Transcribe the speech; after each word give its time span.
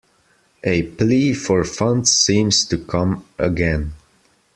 A 0.63 0.81
plea 0.81 1.31
for 1.35 1.63
funds 1.63 2.11
seems 2.11 2.65
to 2.65 2.79
come 2.79 3.23
again. 3.37 3.93